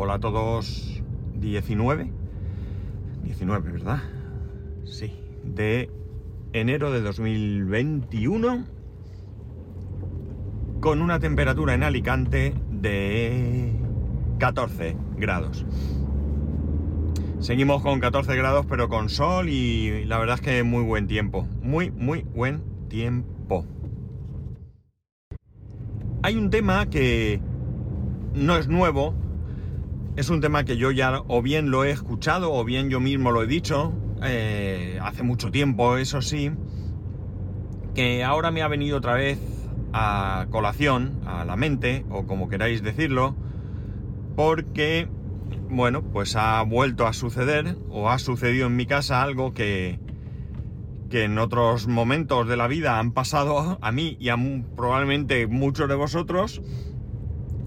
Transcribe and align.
Hola 0.00 0.14
a 0.14 0.20
todos. 0.20 1.02
19. 1.40 2.12
19, 3.24 3.72
¿verdad? 3.72 3.98
Sí. 4.84 5.12
De 5.42 5.90
enero 6.52 6.92
de 6.92 7.00
2021. 7.00 8.64
Con 10.78 11.02
una 11.02 11.18
temperatura 11.18 11.74
en 11.74 11.82
Alicante 11.82 12.54
de 12.70 13.72
14 14.38 14.96
grados. 15.16 15.66
Seguimos 17.40 17.82
con 17.82 17.98
14 17.98 18.36
grados 18.36 18.66
pero 18.66 18.88
con 18.88 19.08
sol 19.08 19.48
y 19.48 20.04
la 20.04 20.18
verdad 20.18 20.36
es 20.36 20.42
que 20.42 20.62
muy 20.62 20.84
buen 20.84 21.08
tiempo. 21.08 21.48
Muy, 21.60 21.90
muy 21.90 22.22
buen 22.22 22.62
tiempo. 22.88 23.66
Hay 26.22 26.36
un 26.36 26.50
tema 26.50 26.88
que 26.88 27.40
no 28.34 28.56
es 28.56 28.68
nuevo, 28.68 29.12
es 30.18 30.30
un 30.30 30.40
tema 30.40 30.64
que 30.64 30.76
yo 30.76 30.90
ya 30.90 31.22
o 31.28 31.42
bien 31.42 31.70
lo 31.70 31.84
he 31.84 31.92
escuchado 31.92 32.52
o 32.52 32.64
bien 32.64 32.90
yo 32.90 32.98
mismo 32.98 33.30
lo 33.30 33.44
he 33.44 33.46
dicho, 33.46 33.92
eh, 34.24 34.98
hace 35.00 35.22
mucho 35.22 35.52
tiempo, 35.52 35.96
eso 35.96 36.22
sí, 36.22 36.50
que 37.94 38.24
ahora 38.24 38.50
me 38.50 38.62
ha 38.62 38.68
venido 38.68 38.98
otra 38.98 39.14
vez 39.14 39.38
a 39.92 40.48
colación, 40.50 41.20
a 41.24 41.44
la 41.44 41.54
mente, 41.54 42.04
o 42.10 42.26
como 42.26 42.48
queráis 42.48 42.82
decirlo, 42.82 43.36
porque, 44.34 45.08
bueno, 45.70 46.02
pues 46.02 46.34
ha 46.34 46.60
vuelto 46.62 47.06
a 47.06 47.12
suceder, 47.12 47.76
o 47.88 48.10
ha 48.10 48.18
sucedido 48.18 48.66
en 48.66 48.74
mi 48.74 48.86
casa 48.86 49.22
algo 49.22 49.54
que, 49.54 50.00
que 51.10 51.22
en 51.22 51.38
otros 51.38 51.86
momentos 51.86 52.48
de 52.48 52.56
la 52.56 52.66
vida 52.66 52.98
han 52.98 53.12
pasado 53.12 53.78
a 53.80 53.92
mí 53.92 54.16
y 54.18 54.30
a 54.30 54.36
probablemente 54.74 55.46
muchos 55.46 55.88
de 55.88 55.94
vosotros, 55.94 56.60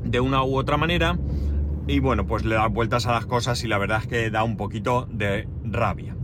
de 0.04 0.20
una 0.20 0.44
u 0.44 0.58
otra 0.58 0.76
manera, 0.76 1.18
y 1.88 2.00
bueno, 2.00 2.26
pues 2.26 2.46
le 2.46 2.56
da 2.56 2.68
vueltas 2.68 3.06
a 3.08 3.12
las 3.12 3.26
cosas 3.26 3.64
y 3.64 3.68
la 3.68 3.78
verdad 3.78 4.00
es 4.02 4.08
que 4.08 4.30
da 4.30 4.44
un 4.44 4.58
poquito 4.58 5.08
de 5.12 5.48
rabia. 5.64 6.16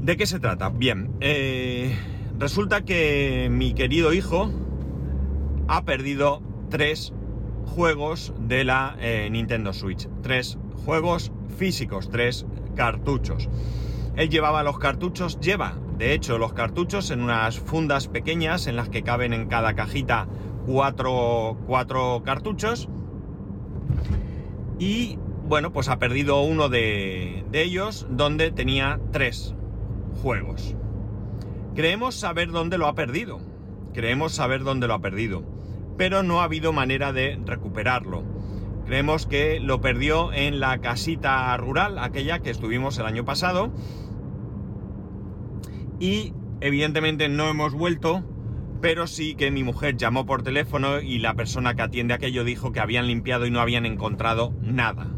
¿De 0.00 0.16
qué 0.16 0.26
se 0.26 0.38
trata? 0.38 0.68
Bien, 0.68 1.10
eh, 1.20 1.96
resulta 2.38 2.84
que 2.84 3.48
mi 3.50 3.74
querido 3.74 4.12
hijo 4.12 4.50
ha 5.68 5.84
perdido 5.84 6.42
tres 6.70 7.12
juegos 7.66 8.32
de 8.38 8.64
la 8.64 8.96
eh, 9.00 9.28
Nintendo 9.30 9.72
Switch. 9.72 10.08
Tres 10.22 10.58
juegos 10.84 11.32
físicos, 11.56 12.08
tres 12.10 12.46
cartuchos. 12.74 13.48
Él 14.16 14.30
llevaba 14.30 14.62
los 14.62 14.78
cartuchos, 14.78 15.40
lleva 15.40 15.76
de 15.98 16.12
hecho 16.12 16.38
los 16.38 16.52
cartuchos 16.52 17.10
en 17.10 17.22
unas 17.22 17.58
fundas 17.58 18.08
pequeñas 18.08 18.66
en 18.66 18.76
las 18.76 18.88
que 18.88 19.02
caben 19.02 19.32
en 19.32 19.46
cada 19.46 19.74
cajita 19.74 20.28
cuatro, 20.66 21.56
cuatro 21.66 22.22
cartuchos. 22.24 22.88
Y 24.78 25.18
bueno, 25.48 25.72
pues 25.72 25.88
ha 25.88 25.98
perdido 25.98 26.42
uno 26.42 26.68
de, 26.68 27.44
ellos 27.52 28.06
donde 28.10 28.50
tenía 28.50 29.00
tres 29.12 29.54
juegos. 30.22 30.74
Creemos 31.74 32.14
saber 32.14 32.50
dónde 32.50 32.78
lo 32.78 32.86
ha 32.86 32.94
perdido. 32.94 33.40
Creemos 33.94 34.32
saber 34.32 34.64
dónde 34.64 34.88
lo 34.88 34.94
ha 34.94 35.00
perdido. 35.00 35.44
Pero 35.96 36.22
no 36.22 36.40
ha 36.40 36.44
habido 36.44 36.72
manera 36.72 37.12
de 37.12 37.38
recuperarlo. 37.44 38.24
Creemos 38.86 39.26
que 39.26 39.60
lo 39.60 39.80
perdió 39.80 40.32
en 40.32 40.60
la 40.60 40.78
casita 40.78 41.56
rural, 41.56 41.98
aquella 41.98 42.40
que 42.40 42.50
estuvimos 42.50 42.98
el 42.98 43.06
año 43.06 43.24
pasado. 43.24 43.72
Y 45.98 46.34
evidentemente 46.60 47.28
no 47.28 47.48
hemos 47.48 47.72
vuelto, 47.72 48.22
pero 48.80 49.06
sí 49.06 49.34
que 49.34 49.50
mi 49.50 49.62
mujer 49.64 49.96
llamó 49.96 50.26
por 50.26 50.42
teléfono 50.42 51.00
y 51.00 51.18
la 51.18 51.34
persona 51.34 51.74
que 51.74 51.82
atiende 51.82 52.14
aquello 52.14 52.44
dijo 52.44 52.72
que 52.72 52.80
habían 52.80 53.06
limpiado 53.06 53.46
y 53.46 53.50
no 53.50 53.60
habían 53.60 53.86
encontrado 53.86 54.52
nada. 54.62 55.08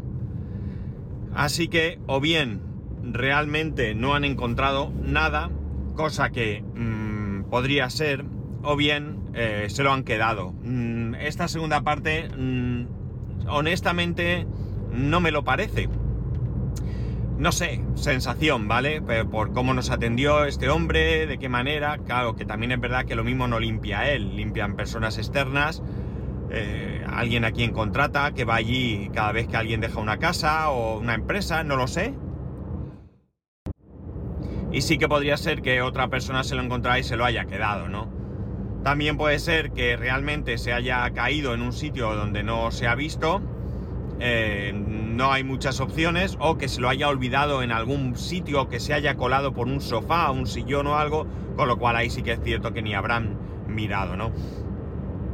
Así 1.33 1.67
que 1.67 1.99
o 2.07 2.19
bien 2.19 2.61
realmente 3.03 3.95
no 3.95 4.15
han 4.15 4.23
encontrado 4.23 4.91
nada, 5.01 5.49
cosa 5.95 6.29
que 6.31 6.63
mmm, 6.75 7.43
podría 7.49 7.89
ser, 7.89 8.25
o 8.63 8.75
bien 8.75 9.19
eh, 9.33 9.67
se 9.69 9.83
lo 9.83 9.91
han 9.91 10.03
quedado. 10.03 10.53
Mm, 10.63 11.15
esta 11.15 11.47
segunda 11.47 11.81
parte, 11.81 12.29
mm, 12.29 12.85
honestamente, 13.47 14.45
no 14.91 15.21
me 15.21 15.31
lo 15.31 15.43
parece. 15.43 15.89
No 17.39 17.53
sé, 17.53 17.79
sensación, 17.95 18.67
¿vale? 18.67 19.01
Por 19.01 19.53
cómo 19.53 19.73
nos 19.73 19.91
atendió 19.91 20.43
este 20.43 20.69
hombre, 20.69 21.25
de 21.25 21.39
qué 21.39 21.47
manera. 21.47 21.97
Claro, 21.99 22.35
que 22.35 22.43
también 22.43 22.73
es 22.73 22.81
verdad 22.81 23.05
que 23.05 23.15
lo 23.15 23.23
mismo 23.23 23.47
no 23.47 23.61
limpia 23.61 24.11
él, 24.11 24.35
limpian 24.35 24.75
personas 24.75 25.17
externas, 25.17 25.81
eh, 26.51 27.01
alguien 27.09 27.45
a 27.45 27.53
quien 27.53 27.71
contrata, 27.71 28.33
que 28.33 28.43
va 28.43 28.55
allí 28.55 29.09
cada 29.13 29.31
vez 29.31 29.47
que 29.47 29.55
alguien 29.55 29.79
deja 29.79 30.01
una 30.01 30.17
casa 30.17 30.69
o 30.69 30.99
una 30.99 31.13
empresa, 31.13 31.63
no 31.63 31.77
lo 31.77 31.87
sé. 31.87 32.13
Y 34.73 34.81
sí 34.81 34.97
que 34.97 35.07
podría 35.07 35.37
ser 35.37 35.61
que 35.61 35.81
otra 35.81 36.09
persona 36.09 36.43
se 36.43 36.55
lo 36.55 36.61
encontrara 36.61 36.99
y 36.99 37.03
se 37.03 37.15
lo 37.15 37.23
haya 37.23 37.45
quedado, 37.45 37.87
¿no? 37.87 38.09
También 38.83 39.15
puede 39.15 39.39
ser 39.39 39.71
que 39.71 39.95
realmente 39.95 40.57
se 40.57 40.73
haya 40.73 41.09
caído 41.11 41.53
en 41.53 41.61
un 41.61 41.71
sitio 41.71 42.13
donde 42.15 42.43
no 42.43 42.69
se 42.71 42.85
ha 42.85 42.95
visto, 42.95 43.41
eh, 44.19 44.73
no 44.75 45.31
hay 45.31 45.43
muchas 45.43 45.79
opciones, 45.79 46.37
o 46.39 46.57
que 46.57 46.67
se 46.67 46.81
lo 46.81 46.89
haya 46.89 47.07
olvidado 47.07 47.63
en 47.63 47.71
algún 47.71 48.15
sitio, 48.17 48.67
que 48.67 48.79
se 48.79 48.93
haya 48.93 49.15
colado 49.15 49.53
por 49.53 49.67
un 49.67 49.81
sofá, 49.81 50.31
un 50.31 50.47
sillón 50.47 50.87
o 50.87 50.97
algo, 50.97 51.27
con 51.55 51.67
lo 51.67 51.77
cual 51.77 51.95
ahí 51.95 52.09
sí 52.09 52.21
que 52.21 52.33
es 52.33 52.39
cierto 52.43 52.73
que 52.73 52.81
ni 52.81 52.93
habrán 52.93 53.37
mirado, 53.67 54.15
¿no? 54.15 54.31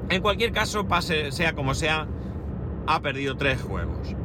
En 0.10 0.22
cualquier 0.22 0.52
caso, 0.52 0.88
pase, 0.88 1.32
sea 1.32 1.54
como 1.54 1.74
sea, 1.74 2.08
ha 2.88 3.02
perdido 3.02 3.38
tres 3.38 3.62
juegos. 3.62 4.16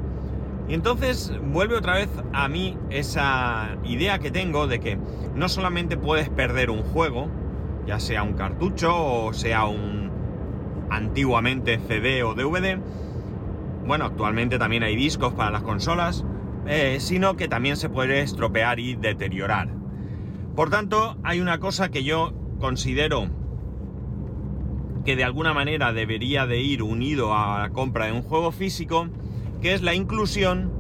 Y 0.69 0.75
entonces 0.75 1.33
vuelve 1.43 1.77
otra 1.77 1.95
vez 1.95 2.09
a 2.33 2.49
mí 2.49 2.77
esa 2.91 3.77
idea 3.85 4.19
que 4.19 4.31
tengo 4.31 4.67
de 4.67 4.79
que 4.79 4.99
no 5.35 5.49
solamente 5.49 5.97
puedes 5.97 6.29
perder 6.29 6.71
un 6.71 6.83
juego, 6.83 7.29
ya 7.87 7.99
sea 7.99 8.23
un 8.23 8.35
cartucho 8.35 9.25
o 9.25 9.33
sea 9.33 9.65
un 9.65 10.11
antiguamente 10.91 11.81
CD 11.89 12.23
o 12.23 12.35
DVD, 12.35 12.79
bueno, 13.87 14.07
actualmente 14.07 14.59
también 14.59 14.83
hay 14.83 14.97
discos 14.97 15.35
para 15.35 15.51
las 15.51 15.63
consolas, 15.63 16.25
eh, 16.67 16.99
sino 17.01 17.37
que 17.37 17.49
también 17.49 17.77
se 17.77 17.89
puede 17.89 18.21
estropear 18.21 18.79
y 18.81 18.95
deteriorar. 18.95 19.69
Por 20.55 20.71
tanto, 20.71 21.17
hay 21.23 21.41
una 21.41 21.59
cosa 21.59 21.91
que 21.91 22.05
yo 22.05 22.33
considero 22.59 23.29
que 25.05 25.17
de 25.17 25.25
alguna 25.25 25.55
manera 25.55 25.93
debería 25.93 26.47
de 26.47 26.61
ir 26.61 26.83
unido 26.83 27.35
a 27.35 27.61
la 27.61 27.71
compra 27.71 28.07
de 28.07 28.13
un 28.13 28.23
juego 28.23 28.53
físico, 28.53 29.09
que 29.63 29.75
es 29.75 29.83
la 29.83 29.95
inclusión 29.95 30.71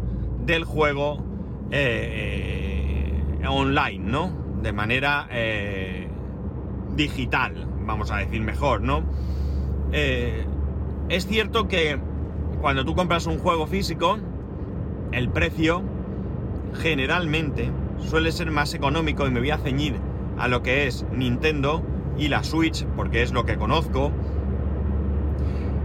del 0.44 0.65
juego 0.65 1.25
eh, 1.71 3.12
online, 3.49 3.99
¿no? 3.99 4.32
De 4.62 4.72
manera 4.72 5.27
eh, 5.31 6.09
digital, 6.94 7.67
vamos 7.87 8.11
a 8.11 8.19
decir 8.19 8.41
mejor, 8.43 8.82
¿no? 8.82 9.05
Eh, 9.93 10.44
es 11.09 11.27
cierto 11.27 11.69
que 11.69 11.99
cuando 12.60 12.84
tú 12.84 12.94
compras 12.94 13.26
un 13.26 13.38
juego 13.38 13.66
físico, 13.66 14.19
el 15.12 15.28
precio 15.31 15.82
generalmente 16.75 17.71
suele 17.98 18.32
ser 18.32 18.50
más 18.50 18.75
económico 18.75 19.26
y 19.26 19.31
me 19.31 19.41
voy 19.41 19.50
a 19.50 19.59
ceñir 19.59 19.97
a 20.38 20.48
lo 20.48 20.62
que 20.62 20.87
es 20.87 21.04
Nintendo 21.12 21.82
y 22.19 22.28
la 22.28 22.44
Switch, 22.44 22.84
porque 22.97 23.22
es 23.22 23.32
lo 23.32 23.44
que 23.44 23.56
conozco. 23.56 24.12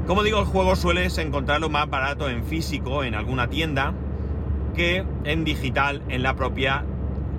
Como 0.05 0.23
digo, 0.23 0.39
el 0.39 0.45
juego 0.45 0.75
sueles 0.75 1.17
encontrarlo 1.17 1.69
más 1.69 1.89
barato 1.89 2.29
en 2.29 2.43
físico, 2.43 3.03
en 3.03 3.15
alguna 3.15 3.49
tienda, 3.49 3.93
que 4.75 5.03
en 5.23 5.43
digital, 5.45 6.01
en 6.09 6.23
la 6.23 6.35
propia 6.35 6.83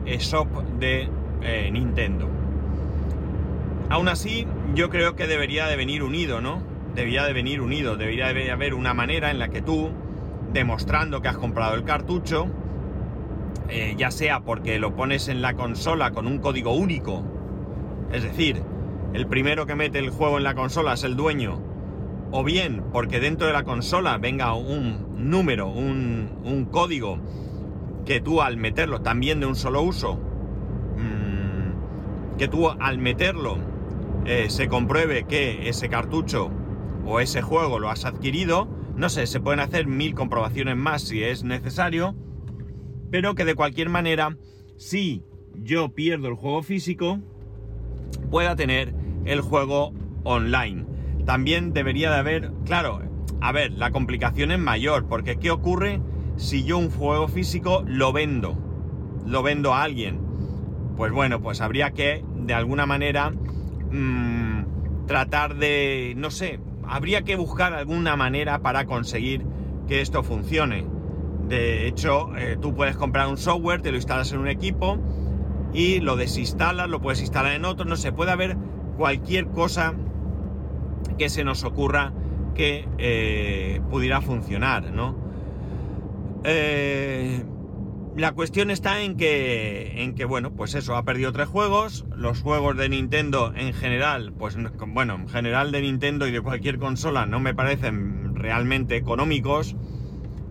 shop 0.07 0.49
de 0.79 1.09
eh, 1.43 1.71
Nintendo. 1.71 2.29
Aún 3.89 4.09
así, 4.09 4.47
yo 4.75 4.91
creo 4.91 5.15
que 5.15 5.27
debería 5.27 5.67
de 5.67 5.77
venir 5.77 6.03
unido, 6.03 6.41
¿no? 6.41 6.61
Debería 6.97 7.25
de 7.25 7.35
venir 7.35 7.61
unido, 7.61 7.99
debería 7.99 8.33
de 8.33 8.51
haber 8.51 8.73
una 8.73 8.95
manera 8.95 9.31
en 9.31 9.39
la 9.39 9.49
que 9.49 9.61
tú, 9.61 9.91
demostrando 10.55 11.21
que 11.21 11.29
has 11.29 11.37
comprado 11.37 11.75
el 11.75 11.85
cartucho, 11.85 12.49
eh, 13.69 13.95
ya 13.99 14.11
sea 14.11 14.41
porque 14.41 14.79
lo 14.79 14.97
pones 14.97 15.29
en 15.29 15.43
la 15.43 15.53
consola 15.53 16.13
con 16.13 16.27
un 16.27 16.39
código 16.39 16.73
único, 16.73 17.23
es 18.11 18.23
decir, 18.23 18.63
el 19.13 19.27
primero 19.27 19.67
que 19.67 19.75
mete 19.75 19.99
el 19.99 20.09
juego 20.09 20.39
en 20.39 20.45
la 20.45 20.55
consola 20.55 20.95
es 20.95 21.05
el 21.05 21.17
dueño, 21.17 21.61
o 22.31 22.43
bien 22.43 22.83
porque 22.95 23.21
dentro 23.21 23.47
de 23.47 23.53
la 23.53 23.65
consola 23.65 24.17
venga 24.17 24.55
un 24.55 25.29
número, 25.31 25.69
un, 25.69 26.67
código, 26.71 27.19
que 28.07 28.23
tú 28.23 28.41
al 28.41 28.57
meterlo 28.57 29.03
también 29.03 29.39
de 29.39 29.45
un 29.45 29.55
solo 29.55 29.83
uso, 29.83 30.15
mmm, 30.97 32.39
que 32.39 32.49
tú 32.49 32.71
al 32.71 32.97
meterlo 32.97 33.59
eh, 34.25 34.47
se 34.49 34.67
compruebe 34.67 35.25
que 35.25 35.69
ese 35.69 35.91
cartucho 35.91 36.51
o 37.07 37.21
ese 37.21 37.41
juego 37.41 37.79
lo 37.79 37.89
has 37.89 38.05
adquirido, 38.05 38.69
no 38.97 39.09
sé, 39.09 39.27
se 39.27 39.41
pueden 39.41 39.61
hacer 39.61 39.87
mil 39.87 40.15
comprobaciones 40.15 40.77
más 40.77 41.03
si 41.03 41.23
es 41.23 41.45
necesario, 41.45 42.15
pero 43.11 43.35
que 43.35 43.45
de 43.45 43.55
cualquier 43.55 43.89
manera, 43.89 44.37
si 44.77 45.23
yo 45.55 45.91
pierdo 45.95 46.29
el 46.29 46.35
juego 46.35 46.63
físico, 46.63 47.21
pueda 48.31 48.57
tener 48.57 48.95
el 49.25 49.41
juego 49.41 49.93
online. 50.25 50.87
También 51.25 51.73
debería 51.73 52.11
de 52.11 52.17
haber, 52.17 52.53
claro, 52.65 53.01
a 53.41 53.53
ver, 53.53 53.73
la 53.73 53.91
complicación 53.91 54.51
es 54.51 54.59
mayor, 54.59 55.07
porque 55.09 55.37
¿qué 55.37 55.51
ocurre 55.51 56.01
si 56.37 56.65
yo 56.65 56.79
un 56.79 56.91
juego 56.91 57.29
físico 57.29 57.85
lo 57.87 58.13
vendo? 58.13 58.57
Lo 59.27 59.43
vendo 59.43 59.75
a 59.75 59.83
alguien. 59.83 60.21
Pues 60.97 61.13
bueno, 61.13 61.41
pues 61.41 61.61
habría 61.61 61.91
que, 61.91 62.25
de 62.37 62.55
alguna 62.55 62.87
manera, 62.87 63.31
mmm, 63.91 65.07
tratar 65.07 65.57
de, 65.57 66.15
no 66.17 66.31
sé, 66.31 66.61
habría 66.89 67.23
que 67.23 67.37
buscar 67.37 67.73
alguna 67.73 68.17
manera 68.17 68.61
para 68.61 68.87
conseguir 68.87 69.45
que 69.87 70.01
esto 70.01 70.23
funcione. 70.23 70.87
De 71.49 71.87
hecho, 71.87 72.37
eh, 72.37 72.57
tú 72.61 72.75
puedes 72.75 72.97
comprar 72.97 73.29
un 73.29 73.37
software, 73.37 73.83
te 73.83 73.91
lo 73.91 73.97
instalas 73.97 74.33
en 74.33 74.41
un 74.41 74.49
equipo 74.49 74.99
y 75.73 76.01
lo 76.01 76.17
desinstalas, 76.17 76.89
lo 76.89 77.01
puedes 77.01 77.21
instalar 77.21 77.53
en 77.53 77.65
otro, 77.65 77.85
no 77.85 77.97
sé, 77.97 78.13
puede 78.13 78.33
haber 78.33 78.57
cualquier 78.97 79.49
cosa 79.49 79.95
que 81.19 81.29
se 81.29 81.45
nos 81.45 81.65
ocurra 81.65 82.13
que 82.55 82.89
eh, 82.99 83.81
pudiera 83.91 84.21
funcionar, 84.21 84.91
¿no? 84.93 85.15
Eh, 86.45 87.45
la 88.17 88.33
cuestión 88.33 88.71
está 88.71 89.03
en 89.03 89.17
que, 89.17 90.03
en 90.03 90.15
que, 90.15 90.25
bueno, 90.25 90.53
pues 90.53 90.75
eso, 90.75 90.97
ha 90.97 91.05
perdido 91.05 91.33
tres 91.33 91.49
juegos. 91.49 92.07
Los 92.17 92.41
juegos 92.41 92.77
de 92.77 92.89
Nintendo 92.89 93.53
en 93.55 93.75
general, 93.75 94.33
pues 94.33 94.57
bueno, 94.87 95.17
en 95.17 95.29
general 95.29 95.71
de 95.71 95.83
Nintendo 95.83 96.27
y 96.27 96.33
de 96.33 96.41
cualquier 96.41 96.79
consola 96.79 97.27
no 97.27 97.41
me 97.41 97.55
parecen 97.55 98.35
realmente 98.35 98.97
económicos. 98.97 99.77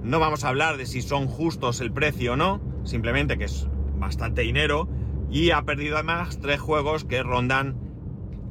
No 0.04 0.20
vamos 0.20 0.44
a 0.44 0.50
hablar 0.50 0.78
de 0.78 0.86
si 0.86 1.02
son 1.02 1.28
justos 1.28 1.82
el 1.82 1.92
precio 1.92 2.34
o 2.34 2.36
no, 2.36 2.62
simplemente 2.84 3.38
que 3.40 3.46
es 3.46 3.68
bastante 3.98 4.42
dinero. 4.42 4.88
Y 5.32 5.50
ha 5.50 5.64
perdido 5.64 5.96
además 5.96 6.40
tres 6.40 6.60
juegos 6.60 7.04
que 7.04 7.24
rondan 7.24 7.76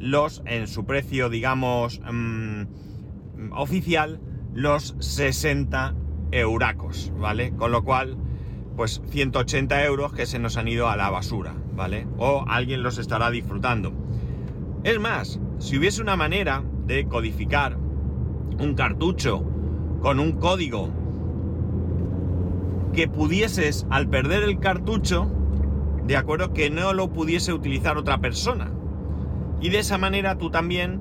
los, 0.00 0.42
en 0.44 0.66
su 0.66 0.86
precio, 0.86 1.30
digamos, 1.30 2.00
mmm, 2.00 2.64
oficial, 3.52 4.20
los 4.52 4.96
60 4.98 5.94
euracos, 6.32 7.12
¿vale? 7.16 7.52
Con 7.54 7.70
lo 7.70 7.84
cual, 7.84 8.18
pues 8.76 9.02
180 9.08 9.84
euros 9.84 10.12
que 10.12 10.26
se 10.26 10.38
nos 10.38 10.56
han 10.56 10.68
ido 10.68 10.88
a 10.88 10.96
la 10.96 11.10
basura, 11.10 11.54
¿vale? 11.74 12.06
O 12.18 12.44
alguien 12.48 12.82
los 12.82 12.98
estará 12.98 13.30
disfrutando. 13.30 13.92
Es 14.82 15.00
más, 15.00 15.40
si 15.58 15.78
hubiese 15.78 16.02
una 16.02 16.16
manera 16.16 16.62
de 16.86 17.06
codificar 17.06 17.76
un 17.76 18.74
cartucho 18.74 19.44
con 20.00 20.20
un 20.20 20.32
código 20.32 20.90
que 22.92 23.08
pudieses, 23.08 23.86
al 23.90 24.08
perder 24.08 24.42
el 24.42 24.58
cartucho, 24.60 25.30
de 26.04 26.16
acuerdo, 26.16 26.52
que 26.52 26.70
no 26.70 26.92
lo 26.92 27.12
pudiese 27.12 27.52
utilizar 27.52 27.96
otra 27.96 28.18
persona. 28.18 28.70
Y 29.60 29.70
de 29.70 29.78
esa 29.78 29.98
manera 29.98 30.36
tú 30.36 30.50
también 30.50 31.00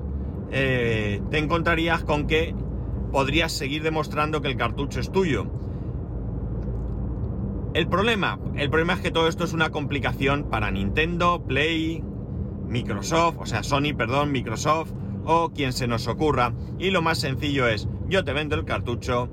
eh, 0.50 1.20
te 1.30 1.38
encontrarías 1.38 2.04
con 2.04 2.26
que 2.26 2.54
podrías 3.12 3.52
seguir 3.52 3.82
demostrando 3.82 4.40
que 4.40 4.48
el 4.48 4.56
cartucho 4.56 5.00
es 5.00 5.12
tuyo. 5.12 5.46
El 7.74 7.88
problema, 7.88 8.38
el 8.54 8.70
problema 8.70 8.92
es 8.92 9.00
que 9.00 9.10
todo 9.10 9.26
esto 9.26 9.42
es 9.42 9.52
una 9.52 9.70
complicación 9.70 10.48
para 10.48 10.70
Nintendo, 10.70 11.44
Play, 11.44 12.04
Microsoft, 12.68 13.36
o 13.40 13.46
sea, 13.46 13.64
Sony, 13.64 13.96
perdón, 13.96 14.30
Microsoft 14.30 14.92
o 15.24 15.50
quien 15.50 15.72
se 15.72 15.88
nos 15.88 16.06
ocurra. 16.06 16.54
Y 16.78 16.90
lo 16.90 17.02
más 17.02 17.18
sencillo 17.18 17.66
es, 17.66 17.88
yo 18.08 18.22
te 18.22 18.32
vendo 18.32 18.54
el 18.54 18.64
cartucho 18.64 19.28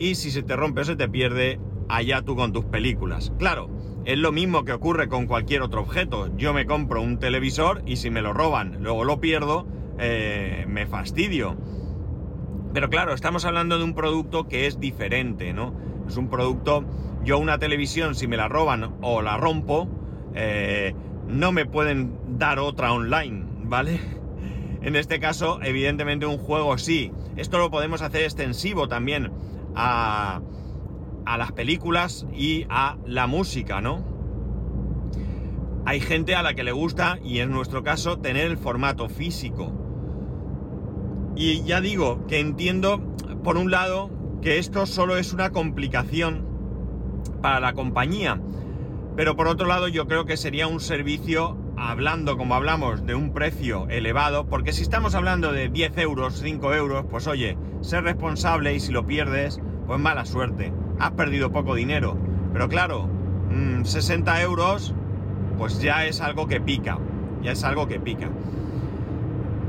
y 0.00 0.16
si 0.16 0.32
se 0.32 0.42
te 0.42 0.56
rompe 0.56 0.80
o 0.80 0.84
se 0.84 0.96
te 0.96 1.08
pierde, 1.08 1.60
allá 1.88 2.22
tú 2.22 2.34
con 2.34 2.52
tus 2.52 2.64
películas. 2.64 3.32
Claro, 3.38 3.70
es 4.04 4.18
lo 4.18 4.32
mismo 4.32 4.64
que 4.64 4.72
ocurre 4.72 5.08
con 5.08 5.26
cualquier 5.26 5.62
otro 5.62 5.82
objeto. 5.82 6.36
Yo 6.36 6.52
me 6.52 6.66
compro 6.66 7.00
un 7.00 7.20
televisor 7.20 7.82
y 7.86 7.98
si 7.98 8.10
me 8.10 8.20
lo 8.20 8.32
roban, 8.32 8.78
luego 8.82 9.04
lo 9.04 9.20
pierdo, 9.20 9.64
eh, 10.00 10.64
me 10.68 10.86
fastidio. 10.86 11.56
Pero 12.72 12.90
claro, 12.90 13.14
estamos 13.14 13.44
hablando 13.44 13.78
de 13.78 13.84
un 13.84 13.94
producto 13.94 14.48
que 14.48 14.66
es 14.66 14.80
diferente, 14.80 15.52
¿no? 15.52 15.72
Es 16.08 16.16
un 16.16 16.28
producto, 16.28 16.84
yo 17.26 17.38
una 17.38 17.58
televisión, 17.58 18.14
si 18.14 18.28
me 18.28 18.36
la 18.36 18.46
roban 18.46 18.94
o 19.02 19.20
la 19.20 19.36
rompo, 19.36 19.88
eh, 20.34 20.94
no 21.26 21.50
me 21.50 21.66
pueden 21.66 22.38
dar 22.38 22.60
otra 22.60 22.92
online, 22.92 23.44
¿vale? 23.64 24.00
En 24.80 24.94
este 24.94 25.18
caso, 25.18 25.58
evidentemente 25.60 26.24
un 26.24 26.38
juego 26.38 26.78
sí. 26.78 27.10
Esto 27.36 27.58
lo 27.58 27.68
podemos 27.68 28.00
hacer 28.00 28.22
extensivo 28.22 28.86
también 28.86 29.32
a, 29.74 30.40
a 31.24 31.36
las 31.36 31.50
películas 31.50 32.28
y 32.32 32.64
a 32.68 32.96
la 33.04 33.26
música, 33.26 33.80
¿no? 33.80 34.04
Hay 35.84 35.98
gente 35.98 36.36
a 36.36 36.44
la 36.44 36.54
que 36.54 36.62
le 36.62 36.70
gusta, 36.70 37.18
y 37.24 37.40
en 37.40 37.50
nuestro 37.50 37.82
caso, 37.82 38.18
tener 38.18 38.46
el 38.46 38.56
formato 38.56 39.08
físico. 39.08 39.72
Y 41.34 41.64
ya 41.64 41.80
digo 41.80 42.24
que 42.28 42.38
entiendo, 42.38 43.00
por 43.42 43.56
un 43.56 43.72
lado, 43.72 44.10
que 44.42 44.58
esto 44.58 44.86
solo 44.86 45.16
es 45.16 45.32
una 45.32 45.50
complicación 45.50 46.55
para 47.30 47.60
la 47.60 47.72
compañía. 47.72 48.40
Pero 49.16 49.34
por 49.34 49.48
otro 49.48 49.66
lado, 49.66 49.88
yo 49.88 50.06
creo 50.06 50.26
que 50.26 50.36
sería 50.36 50.66
un 50.66 50.80
servicio, 50.80 51.56
hablando 51.76 52.36
como 52.36 52.54
hablamos, 52.54 53.06
de 53.06 53.14
un 53.14 53.32
precio 53.32 53.86
elevado, 53.88 54.46
porque 54.46 54.72
si 54.72 54.82
estamos 54.82 55.14
hablando 55.14 55.52
de 55.52 55.70
10 55.70 55.96
euros, 55.98 56.40
5 56.42 56.74
euros, 56.74 57.06
pues 57.10 57.26
oye, 57.26 57.56
ser 57.80 58.04
responsable 58.04 58.74
y 58.74 58.80
si 58.80 58.92
lo 58.92 59.06
pierdes, 59.06 59.60
pues 59.86 59.98
mala 59.98 60.26
suerte. 60.26 60.72
Has 60.98 61.12
perdido 61.12 61.50
poco 61.50 61.74
dinero. 61.74 62.18
Pero 62.52 62.68
claro, 62.68 63.08
60 63.82 64.32
mm, 64.32 64.36
euros, 64.40 64.94
pues 65.56 65.80
ya 65.80 66.04
es 66.04 66.20
algo 66.20 66.46
que 66.46 66.60
pica. 66.60 66.98
Ya 67.42 67.52
es 67.52 67.64
algo 67.64 67.88
que 67.88 68.00
pica. 68.00 68.28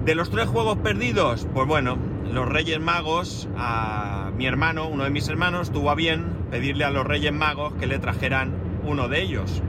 De 0.03 0.15
los 0.15 0.29
tres 0.29 0.47
juegos 0.47 0.77
perdidos, 0.79 1.47
pues 1.53 1.67
bueno, 1.67 1.97
los 2.33 2.47
Reyes 2.47 2.79
Magos, 2.79 3.47
a 3.57 4.31
mi 4.35 4.45
hermano, 4.45 4.87
uno 4.87 5.03
de 5.03 5.09
mis 5.09 5.27
hermanos, 5.27 5.71
tuvo 5.71 5.89
a 5.91 5.95
bien 5.95 6.25
pedirle 6.51 6.85
a 6.85 6.91
los 6.91 7.05
Reyes 7.05 7.33
Magos 7.33 7.73
que 7.73 7.87
le 7.87 7.99
trajeran 7.99 8.53
uno 8.85 9.07
de 9.07 9.21
ellos. 9.21 9.61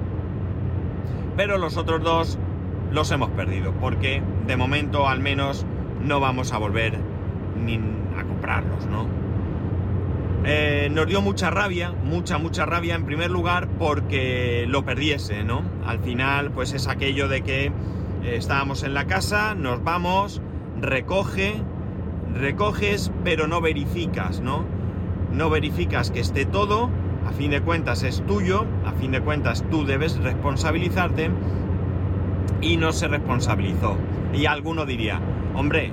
Pero 1.37 1.59
los 1.59 1.77
otros 1.77 2.03
dos 2.03 2.39
los 2.91 3.11
hemos 3.11 3.31
perdido, 3.31 3.73
porque 3.81 4.23
de 4.47 4.57
momento 4.57 5.09
al 5.09 5.21
menos 5.21 5.67
no 6.05 6.21
vamos 6.21 6.53
a 6.53 6.59
volver 6.59 6.99
ni 7.65 7.77
a 8.19 8.25
comprarlos, 8.25 8.87
¿no? 8.87 9.07
Eh, 10.45 10.89
nos 10.91 11.07
dio 11.07 11.21
mucha 11.21 11.51
rabia, 11.51 11.93
mucha, 12.05 12.39
mucha 12.39 12.65
rabia 12.65 12.95
en 12.95 13.05
primer 13.05 13.31
lugar 13.31 13.69
porque 13.79 14.65
lo 14.69 14.85
perdiese, 14.85 15.45
¿no? 15.45 15.63
Al 15.85 15.99
final, 16.01 16.53
pues 16.53 16.73
es 16.73 16.87
aquello 16.87 17.29
de 17.29 17.43
que 17.43 17.73
estábamos 18.25 18.83
en 18.83 18.95
la 18.95 19.07
casa, 19.07 19.55
nos 19.55 19.83
vamos, 19.83 20.41
recoge, 20.81 21.63
recoges, 22.39 23.11
pero 23.25 23.47
no 23.47 23.61
verificas, 23.61 24.41
¿no? 24.41 24.65
No 25.33 25.51
verificas 25.51 26.11
que 26.11 26.21
esté 26.21 26.47
todo, 26.47 26.91
a 27.27 27.33
fin 27.33 27.51
de 27.51 27.61
cuentas 27.61 28.03
es 28.03 28.25
tuyo, 28.27 28.65
a 28.87 28.93
fin 28.93 29.13
de 29.13 29.21
cuentas 29.21 29.65
tú 29.71 29.85
debes 29.85 30.17
responsabilizarte 30.19 31.31
y 32.61 32.77
no 32.77 32.93
se 32.93 33.09
responsabilizó. 33.09 33.97
Y 34.33 34.47
alguno 34.47 34.87
diría, 34.87 35.21
hombre, 35.55 35.93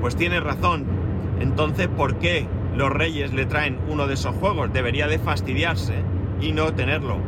pues 0.00 0.16
tienes 0.16 0.42
razón, 0.42 0.84
entonces 1.40 1.88
¿por 1.88 2.16
qué 2.16 2.46
los 2.76 2.90
reyes 2.90 3.32
le 3.32 3.46
traen 3.46 3.78
uno 3.88 4.06
de 4.06 4.14
esos 4.14 4.34
juegos? 4.36 4.72
Debería 4.72 5.08
de 5.08 5.18
fastidiarse 5.18 5.94
y 6.40 6.52
no 6.52 6.72
tenerlo. 6.74 7.18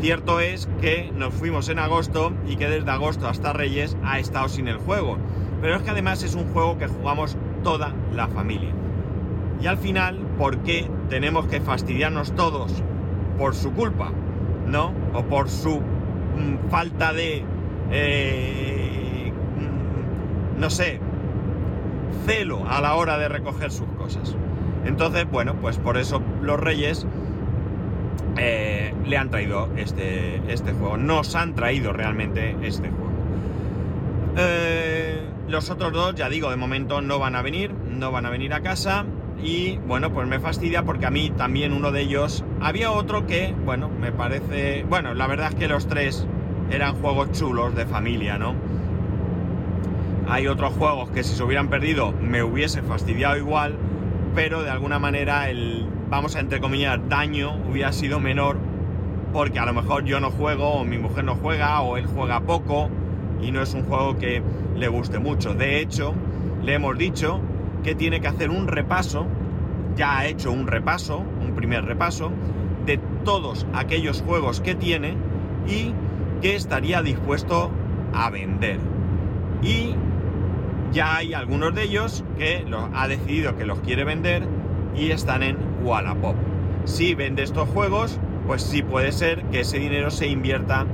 Cierto 0.00 0.40
es 0.40 0.68
que 0.80 1.12
nos 1.14 1.32
fuimos 1.32 1.68
en 1.68 1.78
agosto 1.78 2.32
y 2.48 2.56
que 2.56 2.68
desde 2.68 2.90
agosto 2.90 3.28
hasta 3.28 3.52
Reyes 3.52 3.96
ha 4.02 4.18
estado 4.18 4.48
sin 4.48 4.66
el 4.66 4.78
juego. 4.78 5.16
Pero 5.60 5.76
es 5.76 5.82
que 5.82 5.90
además 5.90 6.24
es 6.24 6.34
un 6.34 6.52
juego 6.52 6.76
que 6.76 6.88
jugamos 6.88 7.36
toda 7.62 7.92
la 8.14 8.28
familia. 8.28 8.70
Y 9.60 9.66
al 9.66 9.78
final, 9.78 10.18
¿por 10.38 10.58
qué 10.58 10.88
tenemos 11.08 11.46
que 11.46 11.60
fastidiarnos 11.60 12.34
todos? 12.34 12.82
Por 13.38 13.54
su 13.54 13.72
culpa, 13.72 14.10
¿no? 14.66 14.92
O 15.14 15.22
por 15.24 15.48
su 15.48 15.80
mm, 15.80 16.68
falta 16.70 17.12
de... 17.12 17.44
Eh, 17.90 19.32
mm, 19.56 20.60
no 20.60 20.70
sé, 20.70 20.98
celo 22.26 22.64
a 22.68 22.80
la 22.80 22.94
hora 22.94 23.18
de 23.18 23.28
recoger 23.28 23.70
sus 23.70 23.88
cosas. 23.98 24.36
Entonces, 24.84 25.30
bueno, 25.30 25.54
pues 25.60 25.78
por 25.78 25.96
eso 25.96 26.20
los 26.40 26.58
reyes 26.58 27.06
eh, 28.36 28.94
le 29.06 29.16
han 29.16 29.30
traído 29.30 29.68
este, 29.76 30.42
este 30.52 30.72
juego. 30.72 30.96
Nos 30.96 31.36
han 31.36 31.54
traído 31.54 31.92
realmente 31.92 32.56
este 32.62 32.88
juego. 32.88 33.12
Eh, 34.36 35.11
los 35.52 35.68
otros 35.68 35.92
dos, 35.92 36.14
ya 36.14 36.30
digo, 36.30 36.50
de 36.50 36.56
momento 36.56 37.02
no 37.02 37.18
van 37.18 37.36
a 37.36 37.42
venir, 37.42 37.72
no 37.72 38.10
van 38.10 38.24
a 38.24 38.30
venir 38.30 38.54
a 38.54 38.62
casa. 38.62 39.04
Y 39.44 39.76
bueno, 39.86 40.12
pues 40.12 40.26
me 40.26 40.40
fastidia 40.40 40.82
porque 40.82 41.04
a 41.04 41.10
mí 41.10 41.30
también 41.30 41.72
uno 41.72 41.92
de 41.92 42.00
ellos. 42.00 42.42
Había 42.60 42.90
otro 42.90 43.26
que, 43.26 43.54
bueno, 43.64 43.88
me 43.88 44.12
parece. 44.12 44.84
Bueno, 44.88 45.14
la 45.14 45.26
verdad 45.26 45.50
es 45.50 45.54
que 45.56 45.68
los 45.68 45.86
tres 45.86 46.26
eran 46.70 46.94
juegos 46.96 47.32
chulos 47.32 47.74
de 47.74 47.84
familia, 47.84 48.38
¿no? 48.38 48.54
Hay 50.26 50.46
otros 50.46 50.72
juegos 50.72 51.10
que 51.10 51.22
si 51.22 51.34
se 51.34 51.42
hubieran 51.42 51.68
perdido 51.68 52.12
me 52.12 52.42
hubiese 52.42 52.80
fastidiado 52.80 53.36
igual, 53.36 53.76
pero 54.34 54.62
de 54.62 54.70
alguna 54.70 54.98
manera 54.98 55.50
el, 55.50 55.86
vamos 56.08 56.34
a 56.36 56.40
entrecomillar, 56.40 57.08
daño 57.08 57.56
hubiera 57.68 57.92
sido 57.92 58.20
menor 58.20 58.56
porque 59.32 59.58
a 59.58 59.66
lo 59.66 59.74
mejor 59.74 60.04
yo 60.04 60.20
no 60.20 60.30
juego 60.30 60.74
o 60.74 60.84
mi 60.84 60.96
mujer 60.96 61.24
no 61.24 61.34
juega 61.34 61.80
o 61.82 61.96
él 61.96 62.06
juega 62.06 62.40
poco 62.40 62.88
y 63.42 63.50
no 63.50 63.60
es 63.60 63.74
un 63.74 63.82
juego 63.82 64.16
que 64.16 64.42
le 64.76 64.88
guste 64.88 65.18
mucho. 65.18 65.54
De 65.54 65.80
hecho, 65.80 66.14
le 66.62 66.74
hemos 66.74 66.96
dicho 66.98 67.40
que 67.82 67.94
tiene 67.94 68.20
que 68.20 68.28
hacer 68.28 68.50
un 68.50 68.68
repaso 68.68 69.26
ya 69.96 70.18
ha 70.18 70.26
hecho 70.26 70.52
un 70.52 70.66
repaso, 70.66 71.18
un 71.18 71.54
primer 71.54 71.84
repaso, 71.84 72.30
de 72.86 72.98
todos 73.24 73.66
aquellos 73.72 74.22
juegos 74.22 74.60
que 74.60 74.74
tiene 74.74 75.14
y 75.66 75.92
que 76.40 76.56
estaría 76.56 77.02
dispuesto 77.02 77.70
a 78.12 78.30
vender. 78.30 78.78
Y 79.62 79.94
ya 80.92 81.16
hay 81.16 81.34
algunos 81.34 81.74
de 81.74 81.84
ellos 81.84 82.24
que 82.38 82.64
ha 82.94 83.08
decidido 83.08 83.56
que 83.56 83.64
los 83.64 83.80
quiere 83.80 84.04
vender 84.04 84.42
y 84.96 85.10
están 85.10 85.42
en 85.42 85.56
Wallapop. 85.82 86.34
Si 86.84 87.14
vende 87.14 87.42
estos 87.42 87.68
juegos, 87.68 88.18
pues 88.46 88.62
sí 88.62 88.82
puede 88.82 89.12
ser 89.12 89.44
que 89.44 89.60
ese 89.60 89.78
dinero 89.78 90.10
se 90.10 90.26
invierta 90.26 90.86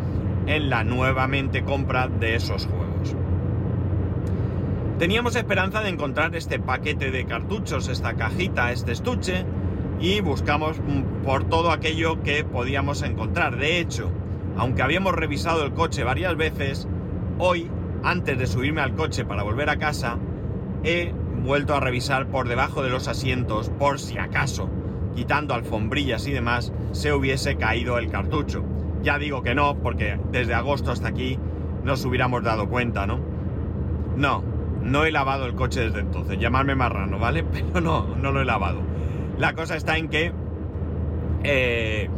en 0.46 0.68
la 0.68 0.84
nuevamente 0.84 1.64
compra 1.64 2.08
de 2.08 2.34
esos 2.34 2.66
juegos. 2.66 2.77
Teníamos 4.98 5.36
esperanza 5.36 5.80
de 5.80 5.90
encontrar 5.90 6.34
este 6.34 6.58
paquete 6.58 7.12
de 7.12 7.24
cartuchos, 7.24 7.86
esta 7.86 8.14
cajita, 8.14 8.72
este 8.72 8.90
estuche, 8.90 9.44
y 10.00 10.20
buscamos 10.20 10.80
por 11.24 11.44
todo 11.44 11.70
aquello 11.70 12.20
que 12.24 12.42
podíamos 12.42 13.02
encontrar. 13.02 13.58
De 13.58 13.78
hecho, 13.78 14.10
aunque 14.56 14.82
habíamos 14.82 15.14
revisado 15.14 15.64
el 15.64 15.72
coche 15.72 16.02
varias 16.02 16.36
veces, 16.36 16.88
hoy, 17.38 17.70
antes 18.02 18.36
de 18.38 18.48
subirme 18.48 18.80
al 18.80 18.96
coche 18.96 19.24
para 19.24 19.44
volver 19.44 19.70
a 19.70 19.78
casa, 19.78 20.18
he 20.82 21.14
vuelto 21.44 21.76
a 21.76 21.80
revisar 21.80 22.26
por 22.26 22.48
debajo 22.48 22.82
de 22.82 22.90
los 22.90 23.06
asientos 23.06 23.70
por 23.78 24.00
si 24.00 24.18
acaso, 24.18 24.68
quitando 25.14 25.54
alfombrillas 25.54 26.26
y 26.26 26.32
demás, 26.32 26.72
se 26.90 27.12
hubiese 27.12 27.56
caído 27.56 27.98
el 27.98 28.10
cartucho. 28.10 28.64
Ya 29.04 29.16
digo 29.20 29.44
que 29.44 29.54
no, 29.54 29.78
porque 29.78 30.18
desde 30.32 30.54
agosto 30.54 30.90
hasta 30.90 31.06
aquí 31.06 31.38
nos 31.84 32.04
hubiéramos 32.04 32.42
dado 32.42 32.68
cuenta, 32.68 33.06
¿no? 33.06 33.20
No, 34.16 34.57
no 34.82 35.04
he 35.04 35.10
lavado 35.10 35.46
el 35.46 35.54
coche 35.54 35.80
desde 35.80 36.00
entonces, 36.00 36.38
llamarme 36.38 36.74
marrano, 36.74 37.18
¿vale? 37.18 37.42
Pero 37.72 37.80
no, 37.80 38.16
no 38.16 38.32
lo 38.32 38.40
he 38.40 38.44
lavado. 38.44 38.80
La 39.38 39.52
cosa 39.54 39.76
está 39.76 39.96
en 39.96 40.08
que 40.08 40.32
eh, 41.44 42.08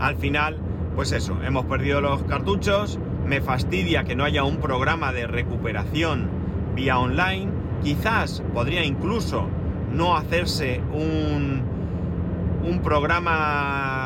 al 0.00 0.16
final, 0.16 0.58
pues 0.94 1.12
eso, 1.12 1.36
hemos 1.42 1.64
perdido 1.66 2.00
los 2.00 2.22
cartuchos, 2.24 2.98
me 3.26 3.40
fastidia 3.40 4.04
que 4.04 4.14
no 4.14 4.24
haya 4.24 4.44
un 4.44 4.58
programa 4.58 5.12
de 5.12 5.26
recuperación 5.26 6.28
vía 6.74 6.98
online, 6.98 7.48
quizás 7.82 8.42
podría 8.52 8.84
incluso 8.84 9.48
no 9.92 10.16
hacerse 10.16 10.80
un, 10.92 11.62
un 12.64 12.80
programa... 12.82 13.97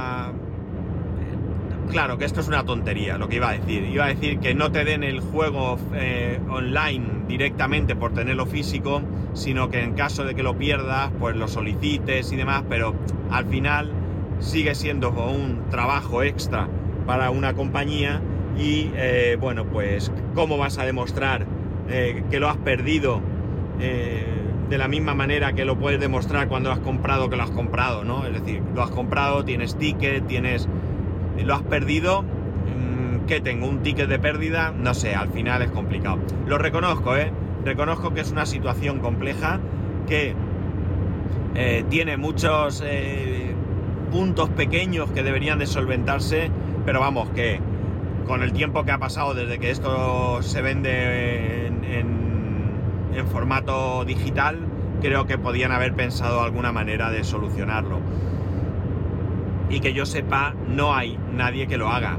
Claro 1.92 2.16
que 2.16 2.24
esto 2.24 2.40
es 2.40 2.48
una 2.48 2.64
tontería, 2.64 3.18
lo 3.18 3.28
que 3.28 3.36
iba 3.36 3.50
a 3.50 3.52
decir. 3.52 3.84
Iba 3.84 4.06
a 4.06 4.08
decir 4.08 4.38
que 4.38 4.54
no 4.54 4.72
te 4.72 4.82
den 4.82 5.04
el 5.04 5.20
juego 5.20 5.78
eh, 5.94 6.40
online 6.48 7.04
directamente 7.28 7.94
por 7.94 8.14
tenerlo 8.14 8.46
físico, 8.46 9.02
sino 9.34 9.68
que 9.68 9.82
en 9.82 9.92
caso 9.92 10.24
de 10.24 10.34
que 10.34 10.42
lo 10.42 10.56
pierdas, 10.56 11.10
pues 11.20 11.36
lo 11.36 11.48
solicites 11.48 12.32
y 12.32 12.36
demás, 12.36 12.64
pero 12.66 12.94
al 13.30 13.44
final 13.44 13.92
sigue 14.40 14.74
siendo 14.74 15.10
un 15.10 15.68
trabajo 15.68 16.22
extra 16.22 16.66
para 17.06 17.30
una 17.30 17.52
compañía 17.52 18.22
y 18.56 18.90
eh, 18.94 19.36
bueno, 19.38 19.66
pues 19.66 20.10
cómo 20.34 20.56
vas 20.56 20.78
a 20.78 20.86
demostrar 20.86 21.44
eh, 21.90 22.24
que 22.30 22.40
lo 22.40 22.48
has 22.48 22.56
perdido 22.56 23.20
de 24.72 24.78
la 24.78 24.88
misma 24.88 25.14
manera 25.14 25.52
que 25.52 25.66
lo 25.66 25.76
puedes 25.76 26.00
demostrar 26.00 26.48
cuando 26.48 26.72
has 26.72 26.78
comprado 26.78 27.28
que 27.28 27.36
lo 27.36 27.42
has 27.42 27.50
comprado, 27.50 28.04
¿no? 28.04 28.24
Es 28.24 28.32
decir, 28.32 28.62
lo 28.74 28.82
has 28.82 28.90
comprado, 28.90 29.44
tienes 29.44 29.76
ticket, 29.76 30.26
tienes... 30.26 30.66
Lo 31.38 31.54
has 31.54 31.62
perdido, 31.62 32.22
mm, 32.22 33.26
¿qué 33.26 33.40
tengo? 33.40 33.66
¿Un 33.68 33.82
ticket 33.82 34.08
de 34.08 34.18
pérdida? 34.18 34.72
No 34.76 34.94
sé, 34.94 35.14
al 35.14 35.30
final 35.30 35.62
es 35.62 35.70
complicado. 35.70 36.18
Lo 36.46 36.58
reconozco, 36.58 37.16
¿eh? 37.16 37.32
Reconozco 37.64 38.12
que 38.12 38.20
es 38.20 38.30
una 38.30 38.46
situación 38.46 38.98
compleja, 38.98 39.60
que 40.06 40.34
eh, 41.54 41.84
tiene 41.88 42.16
muchos 42.16 42.82
eh, 42.84 43.54
puntos 44.10 44.48
pequeños 44.50 45.10
que 45.10 45.22
deberían 45.22 45.58
de 45.58 45.66
solventarse, 45.66 46.50
pero 46.84 47.00
vamos, 47.00 47.30
que 47.30 47.60
con 48.26 48.42
el 48.42 48.52
tiempo 48.52 48.84
que 48.84 48.92
ha 48.92 48.98
pasado 48.98 49.34
desde 49.34 49.58
que 49.58 49.70
esto 49.70 50.42
se 50.42 50.62
vende 50.62 51.66
en 51.66 51.82
en 53.14 53.26
formato 53.26 54.04
digital, 54.04 54.58
creo 55.00 55.26
que 55.26 55.38
podían 55.38 55.72
haber 55.72 55.94
pensado 55.94 56.40
alguna 56.40 56.72
manera 56.72 57.10
de 57.10 57.24
solucionarlo. 57.24 58.00
Y 59.72 59.80
que 59.80 59.94
yo 59.94 60.04
sepa, 60.04 60.54
no 60.68 60.94
hay 60.94 61.18
nadie 61.32 61.66
que 61.66 61.78
lo 61.78 61.88
haga. 61.88 62.18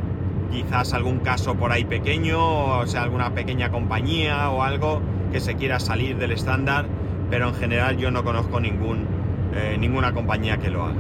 Quizás 0.52 0.94
algún 0.94 1.20
caso 1.20 1.56
por 1.56 1.72
ahí 1.72 1.86
pequeño, 1.86 2.80
o 2.80 2.88
sea, 2.88 3.04
alguna 3.04 3.34
pequeña 3.36 3.70
compañía 3.70 4.50
o 4.50 4.64
algo 4.64 5.02
que 5.32 5.40
se 5.40 5.56
quiera 5.56 5.80
salir 5.80 6.18
del 6.18 6.32
estándar, 6.32 6.88
pero 7.30 7.50
en 7.50 7.56
general 7.56 7.98
yo 7.98 8.10
no 8.10 8.24
conozco 8.24 8.60
ningún, 8.60 9.06
eh, 9.54 9.78
ninguna 9.80 10.14
compañía 10.14 10.58
que 10.58 10.72
lo 10.72 10.84
haga. 10.84 11.00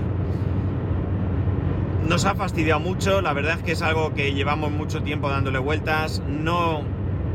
Nos 2.08 2.26
ha 2.26 2.36
fastidiado 2.36 2.80
mucho, 2.80 3.22
la 3.22 3.34
verdad 3.34 3.58
es 3.58 3.64
que 3.64 3.72
es 3.72 3.82
algo 3.82 4.14
que 4.14 4.34
llevamos 4.34 4.72
mucho 4.72 5.02
tiempo 5.02 5.30
dándole 5.30 5.58
vueltas, 5.58 6.22
no 6.28 6.82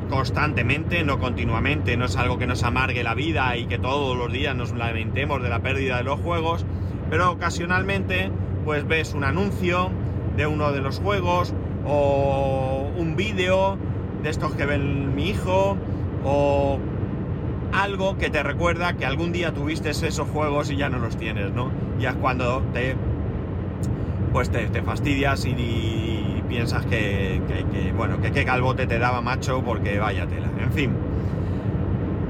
constantemente, 0.09 1.03
no 1.05 1.19
continuamente, 1.19 1.97
no 1.97 2.05
es 2.05 2.17
algo 2.17 2.39
que 2.39 2.47
nos 2.47 2.63
amargue 2.63 3.03
la 3.03 3.15
vida 3.15 3.57
y 3.57 3.67
que 3.67 3.79
todos 3.79 4.17
los 4.17 4.33
días 4.33 4.55
nos 4.55 4.73
lamentemos 4.73 5.43
de 5.43 5.49
la 5.49 5.61
pérdida 5.61 5.97
de 5.97 6.05
los 6.05 6.21
juegos, 6.21 6.65
pero 7.11 7.33
ocasionalmente 7.33 8.31
pues 8.69 8.87
ves 8.87 9.15
un 9.15 9.25
anuncio 9.25 9.89
de 10.37 10.47
uno 10.47 10.73
de 10.73 10.83
los 10.83 11.01
juegos 11.01 11.55
o 11.87 12.87
un 12.99 13.17
vídeo 13.17 13.79
de 14.23 14.29
estos 14.29 14.53
que 14.57 14.67
ven 14.67 15.17
mi 15.17 15.31
hijo 15.31 15.79
o 16.23 16.79
algo 17.73 18.19
que 18.19 18.29
te 18.29 18.43
recuerda 18.43 18.93
que 18.93 19.07
algún 19.07 19.33
día 19.33 19.55
tuviste 19.55 19.89
esos 19.89 20.29
juegos 20.29 20.71
y 20.71 20.77
ya 20.77 20.91
no 20.91 20.99
los 20.99 21.17
tienes, 21.17 21.51
¿no? 21.51 21.71
Ya 21.99 22.11
es 22.11 22.17
cuando 22.17 22.61
te 22.75 22.95
pues 24.35 24.51
te, 24.51 24.69
fastidias 24.83 25.47
y 25.47 26.43
piensas 26.47 26.85
que, 26.85 27.41
bueno, 27.97 28.21
que 28.21 28.33
qué 28.33 28.45
calvote 28.45 28.87
te 28.87 28.99
daba 28.99 29.23
macho 29.23 29.63
porque 29.65 29.99
vaya 29.99 30.27
tela. 30.27 30.51
En 30.63 30.73
fin. 30.75 31.08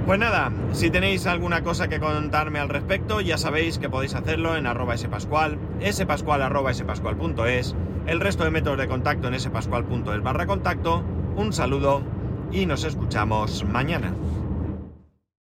Pues 0.08 0.18
nada, 0.18 0.50
si 0.72 0.88
tenéis 0.88 1.26
alguna 1.26 1.62
cosa 1.62 1.88
que 1.88 2.00
contarme 2.00 2.60
al 2.60 2.70
respecto, 2.70 3.20
ya 3.20 3.36
sabéis 3.36 3.78
que 3.78 3.90
podéis 3.90 4.14
hacerlo 4.14 4.56
en 4.56 4.66
arroba 4.66 4.96
spascual, 4.96 5.58
arroba 6.40 6.72
spascual.es, 6.72 7.74
el 8.06 8.18
resto 8.18 8.44
de 8.44 8.50
métodos 8.50 8.78
de 8.78 8.88
contacto 8.88 9.28
en 9.28 9.38
spascual.es 9.38 10.22
barra 10.22 10.46
contacto. 10.46 11.04
Un 11.36 11.52
saludo 11.52 12.00
y 12.50 12.64
nos 12.64 12.84
escuchamos 12.84 13.64
mañana. 13.64 14.14